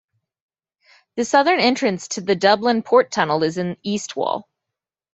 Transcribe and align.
The 1.15 1.25
southern 1.25 1.59
entrance 1.59 2.07
to 2.07 2.21
the 2.21 2.33
Dublin 2.35 2.81
Port 2.81 3.11
Tunnel 3.11 3.43
is 3.43 3.59
in 3.59 3.77
East 3.83 4.15
Wall. 4.15 4.49